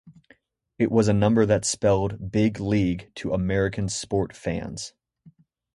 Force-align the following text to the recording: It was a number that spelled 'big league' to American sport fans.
It 0.79 0.89
was 0.91 1.07
a 1.07 1.13
number 1.13 1.45
that 1.45 1.63
spelled 1.63 2.31
'big 2.31 2.59
league' 2.59 3.11
to 3.13 3.33
American 3.33 3.87
sport 3.87 4.35
fans. 4.35 4.93